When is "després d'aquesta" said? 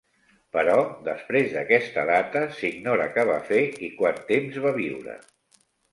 1.07-2.05